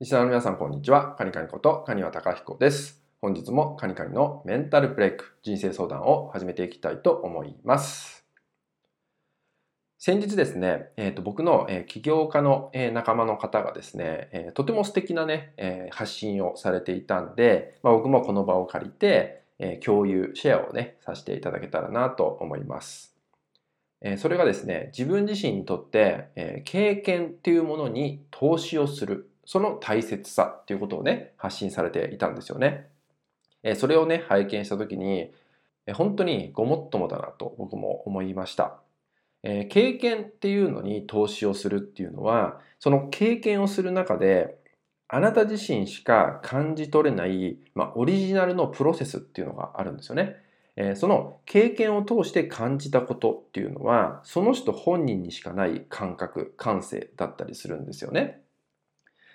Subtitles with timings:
[0.00, 1.16] リスナーの皆さん、こんにちは。
[1.16, 3.02] カニカニこと、カニワタカヒコです。
[3.20, 8.24] 本日もカニカニのメンタルブレイク、人生相談を始めていきたいと思います。
[9.98, 23.16] 先日ですね、えー、と僕の、え起業家の、え仲間の方がですね、えとても素敵なね、え発信をされていたんで、まあ、僕もこの場を借りて、え共有、シェアをね、させていただけたらなと思います。
[24.00, 32.86] えそれがですね、自分自身にとって、え経験っていうものに投資をするその大切さっていうことをね、発信されていたんですよね。
[33.62, 35.32] えそれをね、拝見した時に、
[35.86, 38.78] え本当にごもっともだなと僕も思いました。
[39.42, 44.58] え経験っていうのに投資をするっていうのは、その経験をする中で、
[45.08, 50.36] あなた自身しか感じ取れない、まあ、オリジナルのプロセスっていうのがあるんですよね。
[50.76, 58.42] えその経験を通して感じたことっていうのは、その人本人にしかない感覚、感性だったりするんですよね。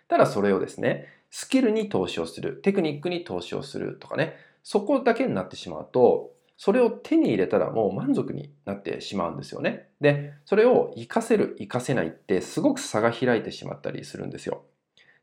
[0.08, 9.90] ただそれをですね、スキルに投資をする、テクニックに投資をするとかね、そこだけになってしまうと、それを手に入れたらもう満足になってしまうんですよね。
[10.00, 14.64] で、それを活かせる、活かせないってすごく差が開いてしまったりするんですよ。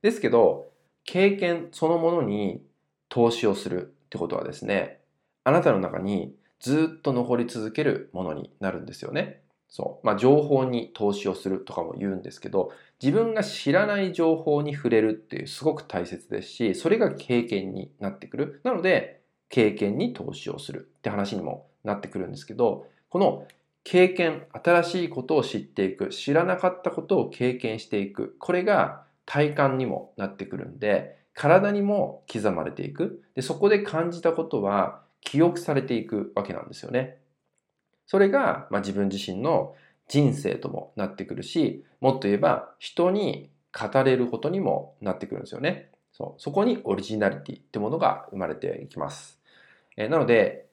[0.02, 0.70] ですけど、
[1.04, 2.62] 経験そのものに
[3.08, 5.00] 投資をするってことはですね、
[5.44, 9.42] あなたの中にずっと残り続けるものになるんですよね。
[9.70, 10.06] そう。
[10.06, 18.60] まあ、情報に投資をするとかも言うんですけど、自分が知らない情報に触れるっていうすごく大切ですし、それが経験になってくる。
[18.64, 23.46] なので、経験に投資をするって話にもなってくるんですけど、この
[23.84, 33.22] 経験、新しいことを知っていく、知らなかったことを経験していく、これが体感にもなってくるんで、体にも刻まれていく。
[33.34, 37.18] で、そこで感じたことは記憶されていくわけなんですよね。
[38.11, 39.77] それが、まあ、自分自身の
[40.08, 45.92] 人生ともなってくるし、もっと言えば人に語れることにもなってくるんですよね。
[46.11, 49.38] そうそこにオリジナリティってものが生まれていきます。
[49.97, 50.66] えー、なので、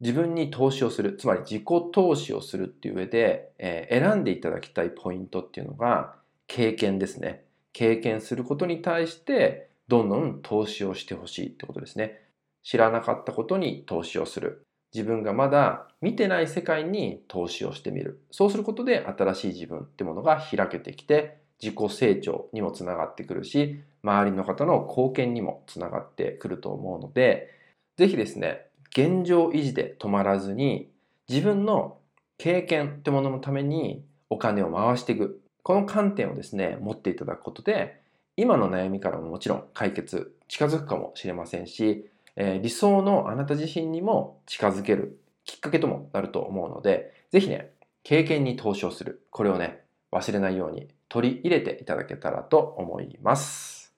[0.00, 6.14] 自分に投資をする、つまり自己投資をするっていう上で、えー、選んでいただきたいポイントっていうのが
[6.46, 7.44] 経験ですね。
[7.74, 12.22] 経験することに対してどんどん投資をしてほしいってことですね。
[12.62, 14.64] 知らなかったことに投資をする。
[14.94, 18.22] 自分がまだ見てない世界に投資をしてみる。
[18.30, 27.50] そうすることで新しい自分ってものが開けてきて、自己成長にもつながってくるし、周りの方の貢献にもつながってくると思うので、
[27.96, 30.90] ぜひですね、現状維持で止まらずに、
[31.28, 31.98] 自分の
[32.38, 35.42] 経験ってもののためにお金を回していく。
[35.64, 38.00] この観点をですね、持っていただくことで、
[38.36, 42.08] 今の悩みからももちろん解決近づくかもしれませんし、
[42.40, 47.72] え理想のあなた自身にも近づけるきっかけともなると思うので、ぜひね、
[48.04, 49.26] 経験に投資をする。
[49.30, 49.82] これをね、
[50.12, 53.92] 忘れないように取り入れていただけたらと思います。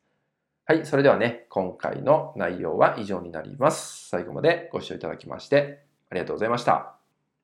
[0.65, 4.09] はい、それではね、今回の内容は以上になります。
[4.09, 7.00] 最後までご視聴いただきましてありがとうございました。